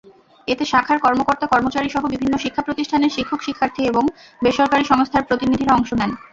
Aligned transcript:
এতে 0.47 0.63
শাখার 0.65 0.97
কর্মকর্তা–কর্মচারীসহ 0.99 2.01
বিভিন্ন 2.13 2.33
শিক্ষাপ্রতিষ্ঠানের 2.37 3.15
শিক্ষক-শিক্ষার্থী 3.17 3.81
এবং 3.85 4.03
বেসরকারি 4.41 4.83
সংস্থার 4.91 5.27
প্রতিনিধিরা 5.29 5.75
অংশ 5.77 5.89
নেন। 5.99 6.11